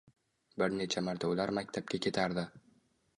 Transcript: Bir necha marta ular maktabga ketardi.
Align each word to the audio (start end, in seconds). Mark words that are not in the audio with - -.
Bir 0.61 0.73
necha 0.79 1.03
marta 1.09 1.29
ular 1.33 1.53
maktabga 1.57 1.99
ketardi. 2.07 2.47